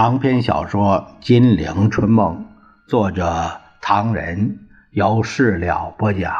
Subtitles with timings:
[0.00, 2.46] 长篇小说《金陵春梦》，
[2.88, 4.60] 作者唐人，
[4.92, 6.32] 由事了播讲。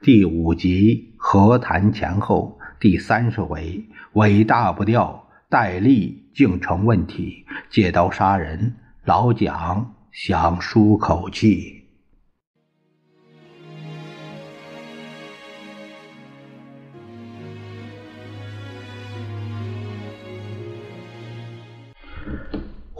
[0.00, 3.84] 第五集和谈前后，第三十回
[4.14, 11.73] 尾大不掉，戴笠竟成问题，借刀杀人，老蒋想舒口气。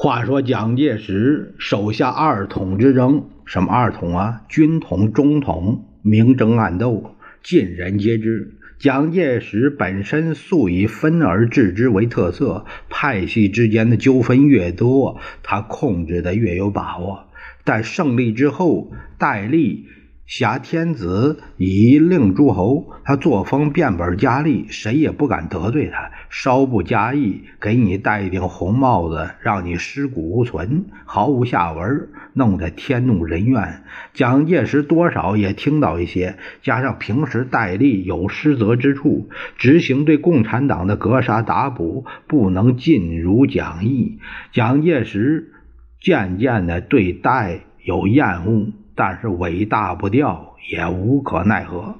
[0.04, 4.42] 话说蒋介石手下二统之争，什么二统啊？
[4.50, 8.58] 军统、中统，明争暗斗，尽人皆知。
[8.78, 17.24] 蒋介石本身素以分而治之为特色，派系之间的纠纷越多，他控制的越有把握。
[17.64, 19.88] 但胜利之后，戴笠。
[20.26, 26.10] 挟天子以令诸侯，他作风变本加厉，谁也不敢得罪他。
[26.30, 33.82] 稍不加意，给你戴一顶红帽子，让你尸骨无存，毫无下文，弄得天怒人怨。
[34.14, 44.18] 蒋介石多少也听到一些，加上平时戴笠有失责之处，执行对共产党的格杀打捕，不能尽如蒋意。
[44.52, 45.52] 蒋介石
[46.00, 48.72] 渐渐的对戴有厌恶。
[48.96, 51.96] 但是尾大不掉，也无可奈何。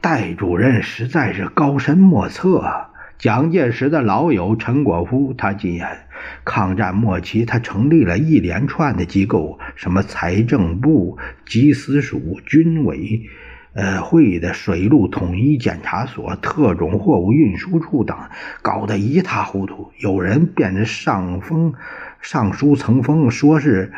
[0.00, 2.88] 戴主任实在是高深莫测。
[3.18, 6.06] 蒋介石的老友陈果夫，他进言：
[6.44, 13.28] 抗战末期，他成立了一连串的机构，什么财政部、缉私署、军委
[13.74, 18.16] 呃会的水陆统一检查所、特种货物运输处等，
[18.62, 19.92] 搞得一塌糊涂。
[19.98, 21.74] 有人变得上风。
[22.20, 23.92] 上书层封，说是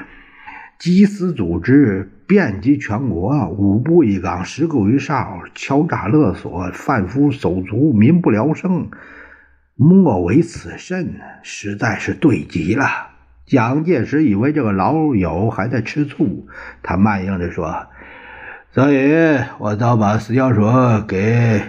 [0.78, 8.88] 缉私组织遍及全国，五步一岗，十个一哨，敲诈勒索，贩夫走卒，民不聊生，
[9.76, 12.86] 莫为此甚，实在是对极了。
[13.44, 16.46] 蒋介石以为这个老友还在吃醋，
[16.82, 17.86] 他慢应着说
[18.72, 21.60] ：“所以我早把私交所给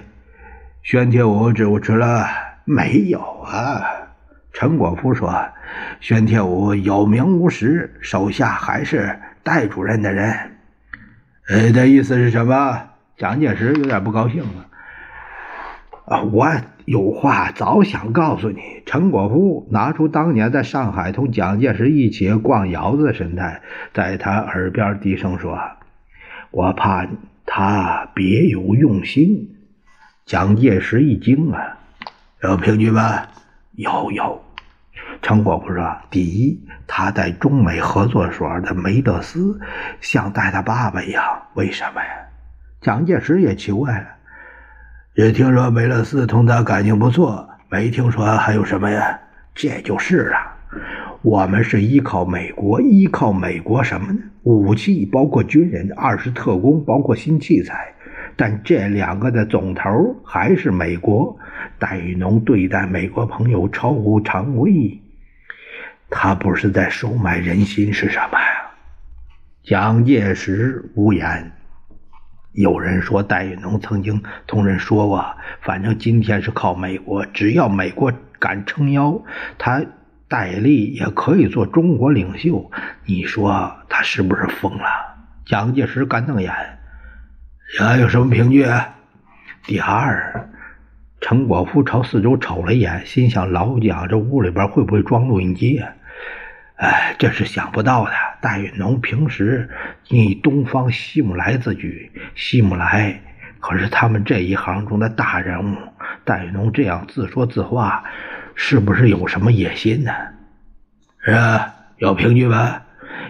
[0.81, 2.25] 宣铁武支持了。”
[2.66, 3.83] 没有啊，
[4.53, 5.34] 陈果夫说。
[6.00, 10.52] 宣铁武有名无实，手下还是戴主任的人。
[11.47, 12.90] 呃，的意思是什么？
[13.18, 14.68] 蒋介石有点不高兴了。
[16.06, 16.47] 啊，我
[16.86, 18.62] 有话早想告诉你。
[18.86, 23.62] 陈果夫拿出当年在上海同蒋介石一起逛窑子的神态，
[23.94, 25.58] 在他耳边低声说
[26.52, 27.08] ：“我怕
[27.46, 29.56] 他别有用心。”
[30.28, 31.78] 蒋介石一惊啊，
[32.44, 33.24] 有凭据吗？
[33.75, 34.41] 有有。
[35.22, 39.59] 陈果夫说：“第一，他在中美合作所的梅德斯
[40.00, 41.23] 像带他爸爸一样，
[41.56, 42.09] 为什么呀？”
[42.81, 44.06] 蒋介石也奇怪了，
[45.16, 49.19] 只听说梅勒斯同他感情不错，没听说还有什么呀？
[49.56, 50.38] 这就是了。
[51.22, 54.19] 我们是依靠美国，依靠美国什么呢？
[54.44, 57.94] 武器，包括军人，二是特工，包括新器材。
[58.35, 61.38] 但这两个的总头还是美国。
[61.79, 64.99] 戴雨农对待美国朋友超乎常规。
[66.09, 68.72] 他不是在收买人心是什么呀？
[69.63, 71.51] 蒋介石无言。
[72.51, 75.25] 有人说戴雨农曾经同人说过，
[75.61, 79.23] 反正今天是靠美国，只要美国敢撑腰，
[79.57, 79.83] 他
[80.27, 82.69] 戴笠也可以做中国领袖。
[83.05, 84.85] 你说他是不是疯了？
[85.45, 86.53] 蒋介石干瞪眼，
[87.79, 88.67] 还有什么凭据？
[89.66, 90.47] 第二，
[91.19, 95.81] 陈果夫朝四周瞅了一眼，心想：老蒋这屋里边会不会装录音机？
[96.75, 98.11] 哎，这是想不到的。
[98.41, 99.72] 戴雨农平时
[100.09, 103.19] 以东方希姆莱自居，希姆莱
[103.59, 105.78] 可是他们这一行中的大人物。
[106.25, 108.03] 戴雨农这样自说自话，
[108.53, 110.11] 是不是有什么野心呢？
[111.25, 112.83] 是啊，有凭据吧？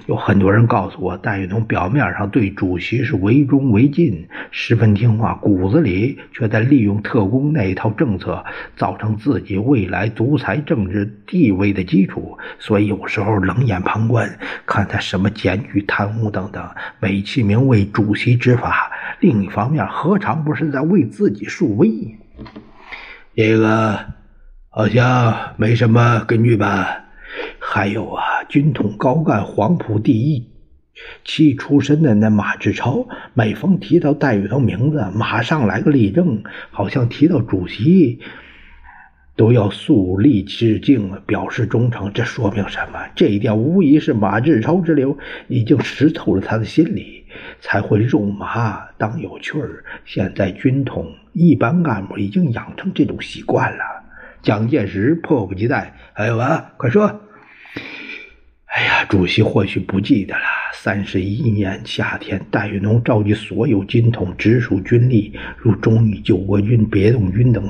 [0.05, 8.43] 有很多人告诉我，戴雨农表面上对主席是唯忠唯进，十分听话，骨子里却在利用特工那一套政策，
[8.75, 12.37] 造成自己未来独裁政治地位的基础。
[12.59, 16.67] 所以有时候冷眼旁观，看他什么检举、贪污等等，
[16.99, 21.89] 美其名为主席执法，另一方面何尝不是在为自己树威？
[23.35, 23.99] 这个
[24.69, 26.99] 好像没什么根据吧？
[27.59, 30.47] 还有啊，军统高干黄埔第一
[31.25, 38.19] 期出身的那马志超，每逢提到戴雨农名字，马上来个立正，好像提到主席
[39.35, 42.13] 都要肃立致敬，表示忠诚。
[42.13, 42.99] 这说明什么？
[43.15, 45.17] 这一点无疑是马志超之流
[45.47, 47.25] 已经识透了他的心理，
[47.59, 49.83] 才会肉麻当有趣儿。
[50.05, 53.83] 现在军统一般干部已经养成这种习惯了。
[54.43, 57.21] 蒋介石迫不及待：“还有啊，快说！”
[58.75, 60.41] 哎呀，主席或许不记得了。
[60.73, 67.69] 三十一年夏天，戴玉农召集所有军统直属军力，如中义救国军、别动军等。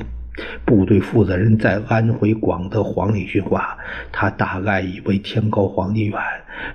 [0.63, 3.77] 部队负责人在安徽广德黄里训话，
[4.13, 6.17] 他大概以为天高皇帝远，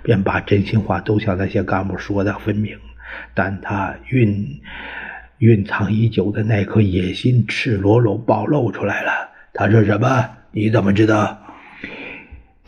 [0.02, 2.76] 便把真心话都向那些干部说的分明。
[3.32, 4.60] 但他蕴
[5.38, 9.10] 蕴藏已久的那颗野心赤裸裸暴露出来了。
[9.54, 10.28] 他说什么？
[10.52, 11.46] 你怎么知道？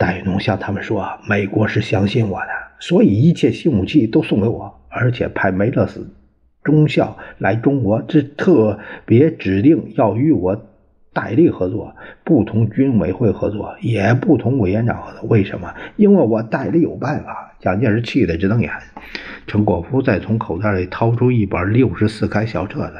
[0.01, 2.47] 戴玉农向他们说：“美国是相信我的，
[2.79, 6.11] 所以一切新武器都送给我，而且派梅勒斯
[6.63, 10.59] 中校来中国，这特别指定要与我。”
[11.13, 11.93] 戴笠合作
[12.23, 15.27] 不同军委会合作，也不同委员长合作。
[15.27, 15.73] 为什么？
[15.97, 17.49] 因为我戴笠有办法。
[17.59, 18.71] 蒋介石气得直瞪眼。
[19.45, 22.97] 陈果夫再从口袋里掏出一本六十四开小册子。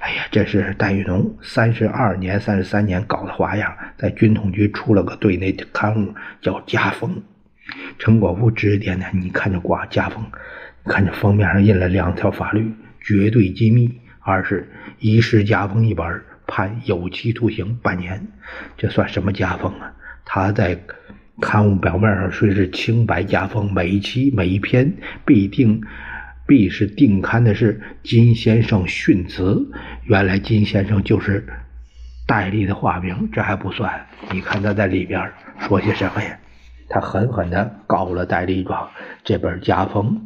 [0.00, 7.10] 哎呀，这是戴玉农三十二年、三十三年搞的花样，在军统局出了个对内刊物，叫《家风》。
[7.98, 10.24] 陈果夫指指点点：“你看这挂家风，
[10.84, 14.70] 看这封面上印了两条法律：绝对机密，二是
[15.00, 16.06] 遗失家风一本。”
[16.48, 18.26] 判有期徒刑半年，
[18.76, 19.92] 这算什么家风啊？
[20.24, 20.76] 他在
[21.40, 24.92] 刊物表面上虽是清白家风，每一期每一篇
[25.24, 25.80] 必定
[26.46, 29.70] 必是定刊的是金先生训词。
[30.04, 31.46] 原来金先生就是
[32.26, 34.06] 戴笠的化名，这还不算。
[34.32, 35.30] 你看他在里边
[35.60, 36.36] 说些什么呀？
[36.88, 38.88] 他狠狠地告了戴笠状，
[39.22, 40.24] 这本家风。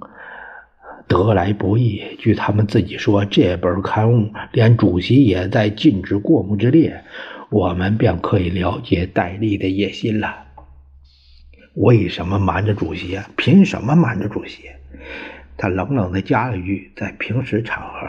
[1.09, 2.03] 得来不易。
[2.19, 7.05] 据他们自己说，这本刊物连主席也在禁止过目之列，
[7.51, 10.47] 我们便可以了解戴笠的野心了。
[11.75, 13.29] 为什么瞒着主席啊？
[13.37, 14.65] 凭什么瞒着主席？
[15.57, 18.07] 他冷冷地加了一句：“在平时场合，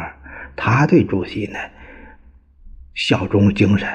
[0.56, 1.60] 他对主席呢，
[2.94, 3.88] 效忠精神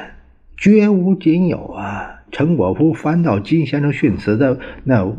[0.57, 5.11] 绝无仅有啊。”陈果夫翻到金先生训词的那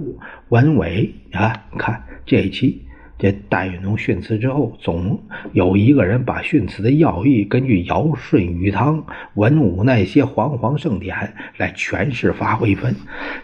[0.49, 2.85] 文尾啊，看这一期。
[3.19, 5.19] 这戴玉龙训词之后，总
[5.51, 12.95] 有一个人把训词的要义根据尧舜禹汤文武那些煌煌盛典来诠释发挥分。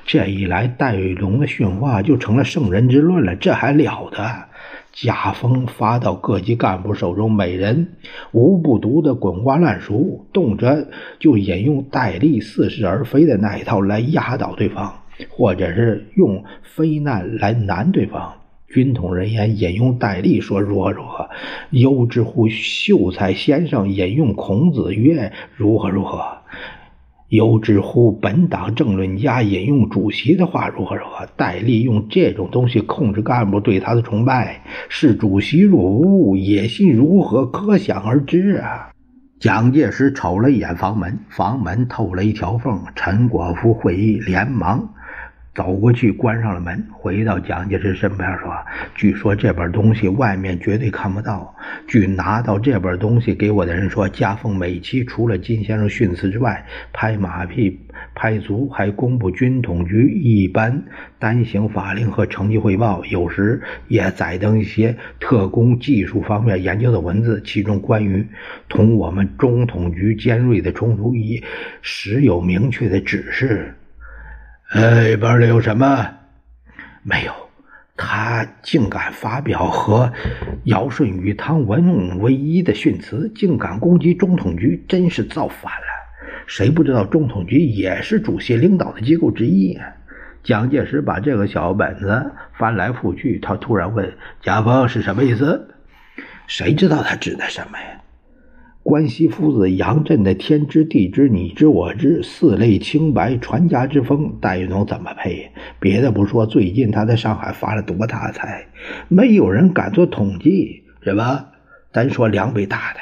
[0.05, 3.35] 这一来，戴玉龙的训话就成了圣人之论了。
[3.35, 4.45] 这还了得！
[4.93, 7.95] 家风发到各级干部手中，每人
[8.31, 10.87] 无不读得滚瓜烂熟，动辄
[11.19, 18.35] 就引用戴笠似是而非的那一套来压倒对方，或者是用非难来难对方。
[18.67, 21.29] 军统人员引用戴笠说如何如何，
[21.69, 26.39] 优之乎秀才先生引用孔子曰如何如何，
[27.29, 31.25] 优之乎本党政论家引用主席的话如何如何。
[31.37, 38.91] 戴笠用这种东西控制干部对他的崇拜，视主席若无物，野心如何可想而知啊！
[39.39, 44.89] 蒋介石瞅了一眼房门，房门透了一条缝，陈果夫会议连忙。
[45.55, 48.53] 走过去，关上了门，回到蒋介石身边说
[48.93, 51.55] ：“据说这本东西外面绝对看不到。
[51.87, 57.79] 据拿到这本东西给我的人说，家风每期除了金先生训词之外，拍马屁
[58.13, 60.83] 拍足，还公布军统局一般
[61.17, 68.27] 单行法令和成绩汇报，有时也载登一些特工技术方面研究的文字，其中关于
[68.67, 71.41] 同我们中统局尖锐的冲突，已
[71.81, 73.73] 时有明确的指示。”
[74.73, 76.09] 里边里有什么？
[77.03, 77.31] 没有，
[77.95, 80.11] 他竟敢发表和
[80.63, 85.85] 尧舜禹汤文武为一的训词，竟敢攻击中统局，真是造反了！
[86.47, 89.79] 谁不知道中统局也是主席领导的机构之一？
[90.43, 95.75] 蒋介石把这个小本子翻来覆去，他突然问：“家风是什么意思？”
[96.47, 97.85] 谁知道他指的什么呀？
[98.85, 105.49] 关西夫子杨震的“天知地知你知我知”四类清白传家之风，戴玉龙怎么配？
[105.79, 108.67] 别的不说，最近他在上海发了多大财，
[109.07, 111.47] 没有人敢做统计，是吧？
[111.91, 112.99] 单说两北大的，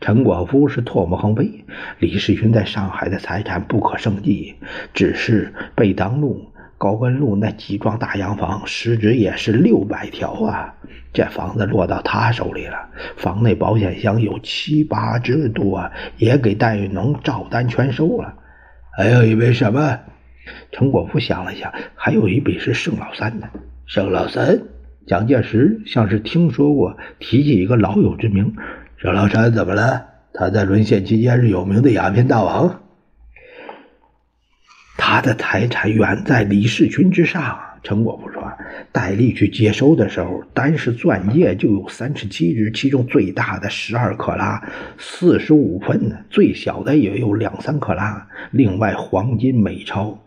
[0.00, 1.64] 陈果夫是唾沫横飞，
[2.00, 4.56] 李世群在上海的财产不可胜计，
[4.92, 6.49] 只是被当路。
[6.80, 10.74] 高温路那几幢大洋房，市值也是六百条啊！
[11.12, 18.32] 这房子落到他手里了，房内保险箱有七八只多，也给戴玉农照单全收了。
[18.96, 19.98] 还有一笔什么？
[20.72, 23.50] 陈果夫想了想，还有一笔是盛老三的。
[23.84, 24.58] 盛老三，
[25.06, 28.54] 蒋介石像是听说过，提起一个老友之名。
[28.96, 30.06] 盛老三怎么了？
[30.32, 32.79] 他在沦陷期间是有名的鸦片大王。
[35.02, 38.52] 他的财产远在李世群之上，陈果夫说
[38.92, 44.62] ：“戴笠去接收的时候，单是钻戒就有三十七只，其中最大的十二克拉，
[44.98, 48.28] 四十五分；最小的也有两三克拉。
[48.50, 50.18] 另外，黄金、美钞，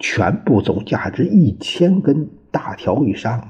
[0.00, 3.46] 全部总价值一千根大条以上。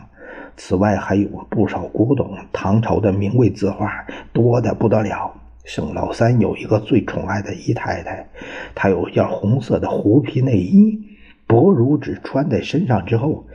[0.56, 5.32] 此外，还有不少古董，唐朝的名贵字画，多的不得了。
[5.64, 8.28] 盛老三有一个最宠爱的姨太太，
[8.74, 11.10] 她有一件红色的狐皮内衣。”
[11.46, 13.46] 薄如纸，穿在身上之后，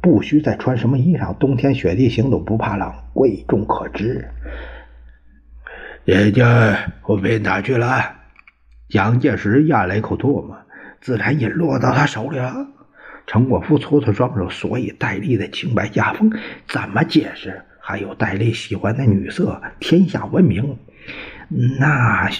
[0.00, 4.28] 不需再穿什么衣裳，冬天雪地行走不怕冷，贵重可知。
[6.06, 6.46] 这件
[7.02, 7.88] 我被哪去了？
[8.88, 10.56] 蒋介石咽了一口唾沫，
[11.00, 12.68] 自然也落到他手里了。
[13.26, 16.30] 陈果夫搓搓双手，所以戴笠的清白家风
[16.68, 17.62] 怎么解释？
[17.80, 20.78] 还有戴笠喜欢的女色，天下闻名，
[21.48, 22.30] 那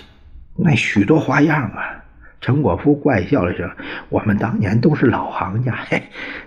[0.56, 2.04] 那许多花样啊！
[2.40, 3.70] 陈果夫怪笑了声
[4.11, 6.02] ：“我们当年都是老行家，嘿，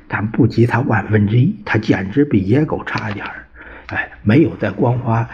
[0.08, 1.60] 但不及他万分之一。
[1.66, 3.46] 他简直比野狗差点儿。
[3.88, 5.28] 哎，没有在光花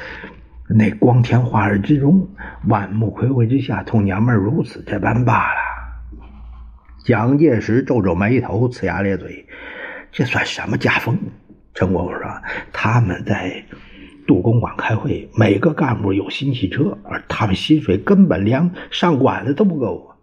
[0.70, 2.30] 那光天化日之中，
[2.68, 5.60] 万目睽睽之下，同娘们如此这般罢了。”
[7.04, 9.46] 蒋介石皱皱眉头，呲牙咧嘴
[10.14, 11.20] ：“这算什么家风？”
[11.76, 13.66] 陈果夫说：“他们在
[14.26, 20.16] 杜公馆开会，每个干部有新汽车，而他们薪水根本连上馆子都不够啊。”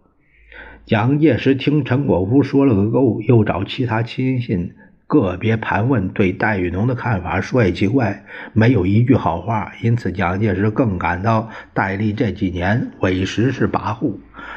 [0.85, 4.73] 蒋介石听陈果夫说了个够，又找其他亲信
[5.05, 9.71] 个别盘问对戴玉农的看法，说也奇怪，没有一句好话。
[9.83, 14.15] 因此，蒋介石更感到戴笠这几年委实是跋扈，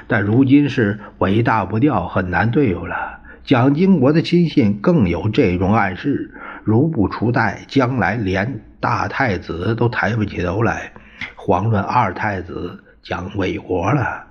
[0.09, 3.21] 但如今是尾大不掉，很难对付了。
[3.45, 6.33] 蒋经国的亲信更有这种暗示：
[6.65, 10.93] 如不除戴，将来连大太子都抬不起头来，
[11.37, 14.27] 遑论二太子将卫国了。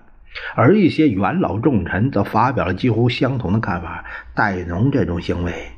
[0.54, 4.06] 而一些元老重臣则发表了几乎相同的看法。
[4.36, 5.70] 戴农这种行为，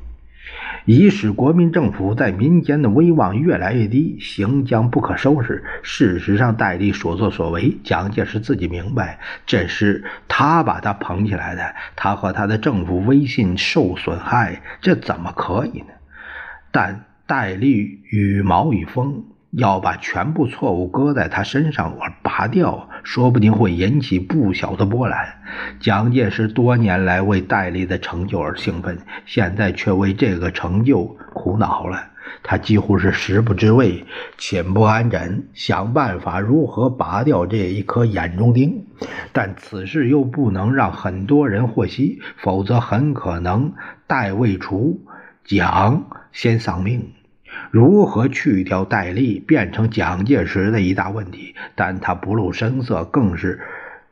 [0.84, 5.64] 已使国民政府在民间的威望越来越低，行将不可收拾。
[5.82, 15.94] 事实上，戴笠所作所为，蒋介石自己明白，这是他把他捧起来的，他和他的政府威信受损害，这怎么可以呢？
[16.70, 19.24] 但戴笠羽毛已丰。
[19.52, 25.38] 要把全部错误搁在他身上而拔掉，说不定会引起不小的波澜。
[25.80, 32.08] 蒋介石多年来为戴笠的成就而兴奋，现在却为这个成就苦恼了。
[32.42, 34.04] 他几乎是食不知味，
[34.36, 38.84] 寝不安枕，想办法如何拔掉这一颗眼中钉。
[39.32, 43.72] 但此事又不能让很多人获悉，否则很可能
[44.06, 45.00] 戴未除，
[45.44, 47.12] 蒋先丧命。
[47.70, 51.54] 如何去掉戴笠，变成蒋介石的一大问题。
[51.74, 53.60] 但他不露声色，更是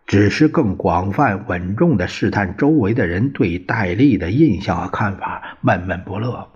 [0.06, 6.48] 只是更广泛稳重地试探周围的人对戴笠的印象和看法，闷闷不乐。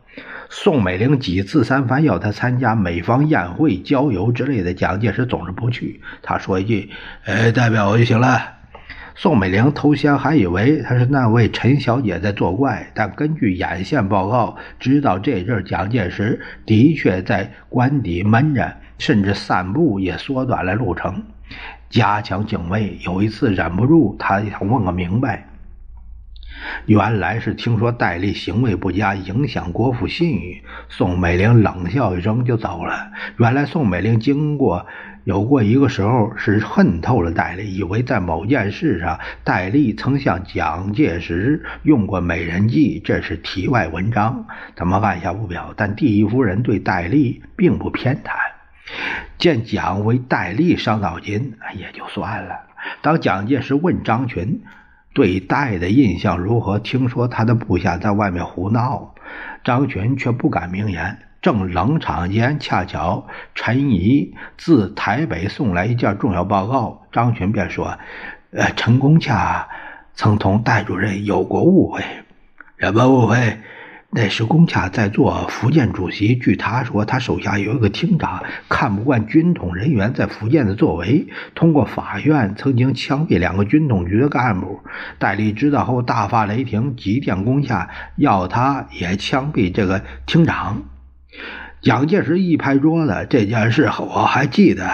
[0.50, 6.00] 宋美龄几次三番要他参加美方宴会、郊游之类的，蒋介石总是不去。
[6.22, 6.90] 他说一句
[7.24, 8.54] ：“呃，代表我就行了。”
[9.20, 21.24] 宋美龄头先还以为他是那位陈小姐在作怪，但根据眼线报告，知道这阵蒋介石的确在官邸闷着，甚至散步也缩短了路程，
[21.90, 22.96] 加强警卫。
[23.04, 25.48] 有一次忍不住，他想问个明白。
[26.86, 30.62] 原来是听说戴笠行为不佳，影响国父信誉。
[30.88, 33.10] 宋美龄冷笑一声就走了。
[33.36, 34.86] 原来宋美龄经过。
[35.28, 45.74] 有过一个时候是恨透了戴笠，以为在某件事上戴笠曾向蒋介石用过美人计，这是题外文章，咱们按下不表。
[45.76, 48.30] 但第一夫人对戴笠并不偏袒，
[49.36, 52.60] 见蒋为戴笠伤脑筋也就算了。
[53.02, 54.62] 当蒋介石问张群
[55.12, 59.14] 对戴的印象如何，听说他的部下在外面胡闹，
[59.62, 61.18] 张群却不敢明言。
[61.40, 67.98] 正冷场间，恰巧陈仪自台北送来一件重要报告，张群便说
[68.50, 69.68] ：“呃，陈公洽
[70.14, 72.02] 曾同戴主任有过误会。
[72.78, 73.58] 什么误会？
[74.10, 84.80] 那时公洽在做福建主席，据他说，他手下有一个厅长看不惯军统人员在福建的作为，通过法院曾经枪毙两个军统局的干部。
[85.18, 90.82] 戴笠知道后大发雷霆，急电公洽要他也枪毙这个厅长。”
[91.80, 94.88] 蒋介石一拍桌子：“这件事我还记得。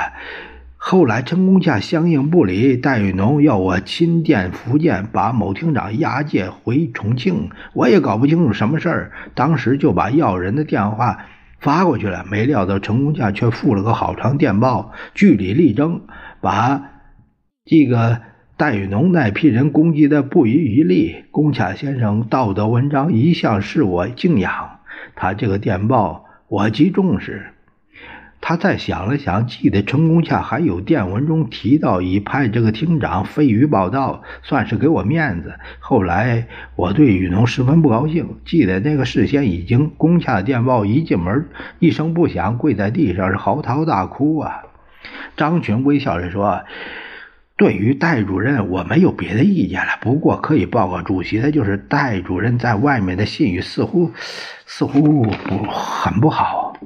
[0.77, 7.49] 后来陈公洽相应不理，戴玉农要我亲电福建，把某厅长押解回重庆。
[7.73, 11.25] 我也搞不清楚什么事儿，当时就把要人的电话
[11.59, 12.27] 发过去了。
[12.31, 16.03] 没料到陈公洽却附了个好长电报，据理力争，
[16.43, 16.83] 把
[17.65, 18.21] 这个
[18.59, 21.25] 戴雨农那批人攻击的不遗余力。
[21.31, 24.81] 龚恰先生道德文章一向是我敬仰，
[25.17, 27.47] 他这个电报我极重视。
[28.47, 35.55] 他再想了想，记得成功下还有电文中提到已派这个厅长飞鱼报道，算是给我面子。
[35.79, 36.47] 后来
[36.77, 41.49] 我对雨农十分不高兴，记得那个事先已经攻下的电报一进门，
[41.79, 44.65] 一声不响跪在地上是嚎啕大哭啊。
[45.39, 46.65] 张群微笑着说
[47.57, 49.93] ：“对于戴主任，我没有别的意见了。
[50.01, 54.11] 不过可以报告主席的就是，戴主任在外面的信誉似乎
[54.67, 56.77] 似乎不很不好。”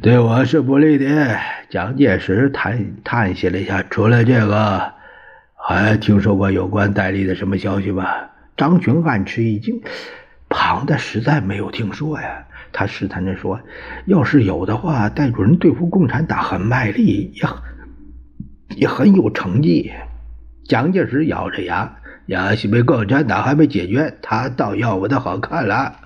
[0.00, 1.38] 对我是不利的。
[1.68, 4.92] 蒋介石叹叹息了一下，除了这个，
[5.54, 8.06] 还听说过有关戴笠的什么消息吗？
[8.56, 9.80] 张群暗吃一惊，
[10.48, 12.46] 庞的实在没有听说呀。
[12.72, 13.60] 他试探着说
[14.06, 17.46] ：“要是有的话，戴主任对付共产党很卖力，也
[18.76, 19.92] 也很有成绩。”
[20.64, 25.96] 蒋介石咬着牙：“要是被共产党还没解决，他倒要我的好看了。”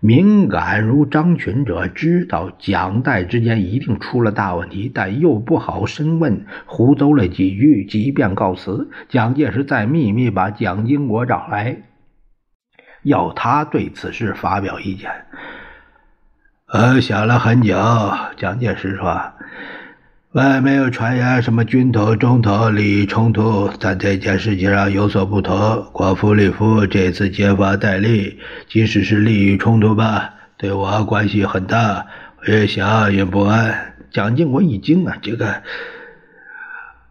[0.00, 8.88] 敏感如张群者知道蒋代之间一定出了大问题，但又不好深问，胡诌了几句，即便告辞。
[9.08, 11.78] 蒋介石再秘密把蒋经国找来，
[13.02, 15.10] 要他对此事发表意见。
[16.68, 17.76] 呃，想了很久，
[18.36, 19.32] 蒋介石说。
[20.32, 25.86] 外面有传言，什么军统、中统利益冲突，在这件事情上有所不同。
[25.90, 32.04] 国父、李夫这次揭发戴笠，即使是利益冲突吧，对我关系很大，
[32.40, 33.94] 我越想越不安。
[34.10, 35.62] 蒋经国一惊啊，这个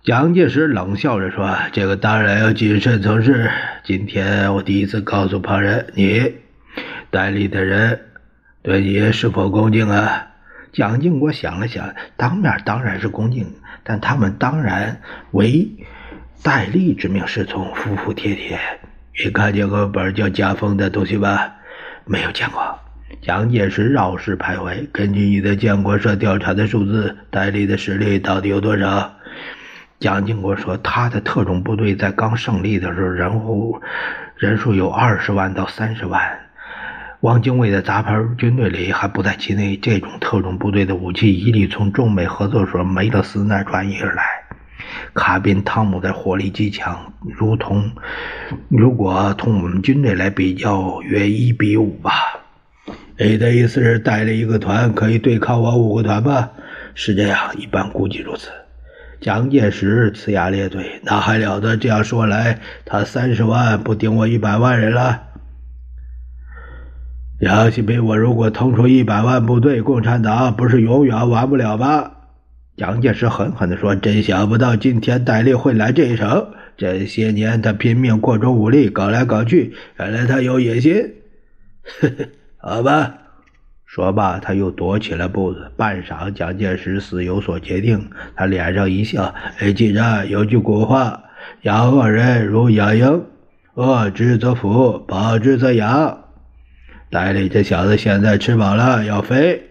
[0.03, 3.49] 蒋介石冷笑着说：“这个当然要谨慎从事。
[3.83, 6.35] 今天我第一次告诉旁人，你
[7.09, 7.99] 戴笠的人
[8.61, 10.27] 对你是否恭敬啊？”
[10.77, 13.51] 蒋经国想了想，当面当然是恭敬，
[13.83, 15.67] 但他们当然唯
[16.43, 18.59] 戴笠之命是从，服服帖帖。
[19.19, 21.51] 你看见过本叫家风的东西吧？
[22.05, 22.77] 没有见过。
[23.23, 29.15] 蒋介石绕世徘徊，根据你的建国社调查的数字，戴笠的实力到底有多少？
[29.99, 33.81] 蒋经国说，他的特种部队在刚胜利的时候，人户
[34.35, 36.21] 人数有二十万到三十万。
[37.21, 39.75] 汪精卫的杂牌军队里还不在其内。
[39.77, 44.23] 这种特种部队的武器一律从中美合作所梅勒斯那转移而来。
[45.13, 47.91] 卡宾汤姆的火力极强，如同
[48.69, 52.11] 如果同我们军队来比较，约一比五吧。
[53.17, 56.51] 你的意思是带了一个团可以对抗我五个团吧？
[56.93, 58.51] 是这样，一般估计如此。
[59.19, 61.75] 蒋介石呲牙咧嘴，那还了得？
[61.75, 65.23] 这样说来，他三十万不顶我一百万人了。
[67.39, 72.11] 杨锡斌，我如果腾出一百万部队，共产党不是永远完不了吗？
[72.75, 76.47] 蒋介石狠狠地说：“真想不到今天戴笠会来这一手。
[76.77, 81.13] 这些年他拼命扩充武力，搞来搞去，原来他有野心。
[82.01, 82.25] 呵呵，
[82.57, 83.13] 好吧。”
[83.85, 85.71] 说罢，他又踱起了步子。
[85.77, 91.21] 半晌，蒋介石似有所决定，他脸上一笑：“哎，既然有句古话，
[91.61, 93.23] 养恶人如养鹰，
[93.75, 96.17] 恶之则福，保之则养。”
[97.09, 99.63] 戴笠这小子现在吃饱了，要飞。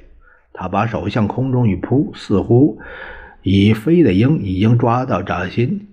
[0.55, 2.79] 他把手向空中一扑，似乎
[3.43, 5.87] 已飞的鹰已经抓到掌心。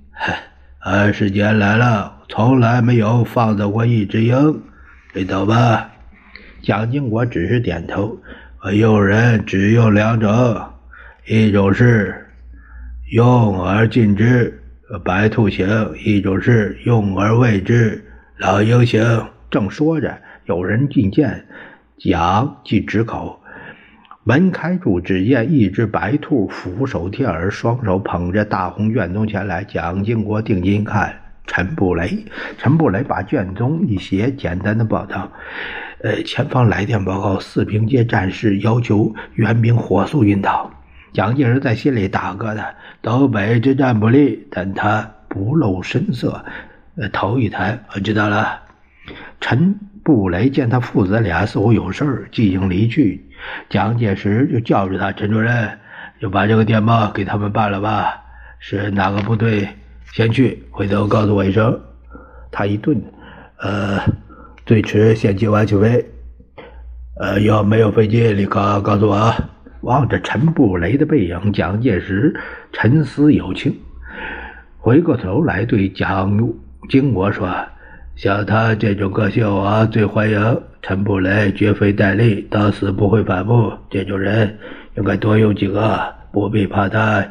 [0.79, 4.61] 二十年来了，从来没有放走过一只鹰，
[5.13, 5.89] 知道吧？
[6.61, 8.17] 蒋经国只是点头。
[8.61, 10.31] 我用人只用两种，
[11.27, 12.25] 一种是
[13.11, 14.61] 用而尽之，
[15.03, 15.67] 白兔型；
[16.05, 18.01] 一种是用而未之，
[18.37, 19.03] 老鹰型。
[19.51, 20.17] 正说着。
[20.45, 21.45] 有人进见，
[21.97, 23.39] 蒋即止口。
[24.25, 29.65] 门开处，只见一只白兔俯首贴耳，双手捧着大红卷宗前来。
[29.65, 31.13] 蒋经国定睛一看，
[31.45, 32.25] 陈布雷。
[32.57, 35.29] 陈布雷把卷宗一斜，简单的报道
[36.03, 40.71] ：“呃，前方来电报告，四平街战事要求援兵火速运到。”
[41.11, 42.65] 蒋介石在心里打疙瘩
[43.03, 46.45] ：“东北之战不利。”但他不露声色，
[46.95, 48.61] 呃，头一抬：“我知道了。”
[49.41, 49.77] 陈。
[50.03, 53.25] 布雷见他父子俩似乎有事儿，即行离去。
[53.69, 55.79] 蒋介石就叫住他：“陈主任，
[56.19, 58.21] 就把这个电报给他们办了吧。
[58.59, 59.67] 是哪个部队
[60.11, 60.63] 先去？
[60.71, 61.79] 回头告诉我一声。”
[62.51, 63.01] 他一顿
[63.59, 63.99] ：“呃，
[64.65, 66.05] 最迟限期晚起飞。
[67.19, 69.33] 呃，要没有飞机，立刻告诉我。”
[69.81, 72.33] 望着陈布雷的背影，蒋介石
[72.71, 73.77] 沉思有情，
[74.77, 76.53] 回过头来对蒋
[76.89, 77.53] 经国说。
[78.15, 80.61] 像他这种个性，我最欢迎。
[80.81, 83.71] 陈布雷绝非戴笠，到死不会反目。
[83.89, 84.59] 这种人
[84.95, 87.25] 应该多用几个，不必怕他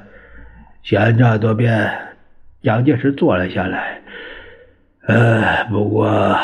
[0.83, 1.92] 闲诈多变。
[2.62, 4.01] 蒋介石坐了下来。
[5.07, 6.35] 呃，不过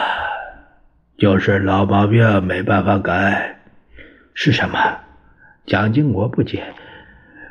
[1.16, 3.56] 就是老毛病没办法改。
[4.34, 4.78] 是什么？
[5.66, 6.62] 蒋经国不解。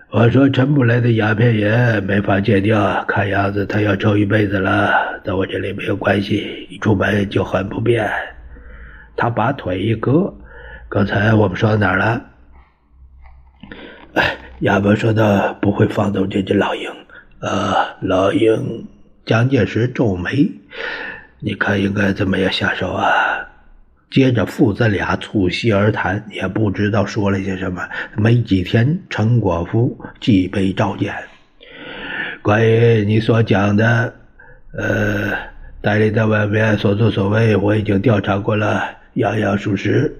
[0.10, 5.20] 我说陈布雷的鸦片烟没法戒掉，看样子他要抽一辈子了。
[5.26, 8.10] 在我这里没有关系，一出门就很不便。
[9.18, 10.34] 他把腿一搁。
[10.88, 12.22] 刚才我们说到哪儿了？
[14.14, 16.90] 哎，衙门说的不会放走这只老鹰。
[17.42, 18.88] 啊，老鹰！
[19.26, 20.50] 蒋介石皱眉，
[21.42, 23.47] 你看应该怎么样下手啊？
[24.10, 27.88] 接着父子俩促膝而谈，也不知道说了些什么。
[28.16, 31.14] 没几天，陈果夫即被召见。
[32.42, 34.14] 关于你所讲的，
[34.72, 35.34] 呃，
[35.82, 38.82] 戴笠在外面所作所为，我已经调查过了，
[39.16, 40.16] 样样属实。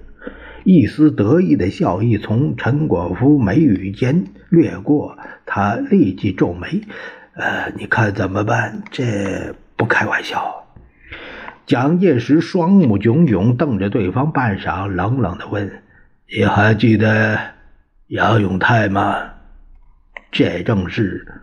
[0.64, 6.82] 一丝得意的笑意从陈果夫眉宇间掠过，他立即皱眉
[7.34, 8.82] ：“呃，你看怎么办？
[8.90, 10.54] 这不开玩笑。”
[11.68, 15.82] 蒋介石双目炯炯瞪着对方半晌，冷冷的问
[16.34, 17.38] ：“你还记得
[18.06, 19.34] 杨永泰吗？”
[20.32, 21.42] 这正是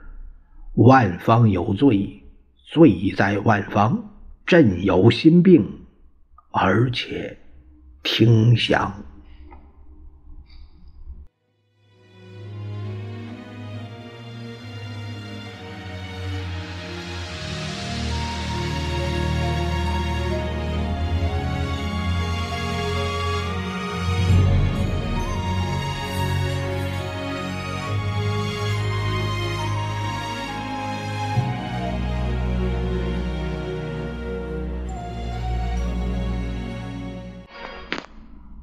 [0.74, 2.24] 万方有罪，
[2.58, 4.04] 罪在万方。
[4.48, 5.64] 朕有心病，
[6.52, 7.38] 而且
[8.02, 8.92] 听降。